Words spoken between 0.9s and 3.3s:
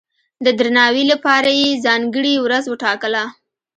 لپاره یې ځانګړې ورځ وټاکله.